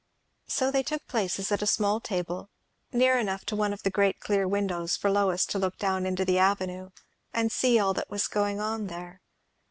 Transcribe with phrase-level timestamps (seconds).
[0.47, 2.49] So they took places at a small table,
[2.91, 6.25] near enough to one of the great clear windows for Lois to look down into
[6.25, 6.89] the Avenue
[7.35, 9.21] and see all that was going on there.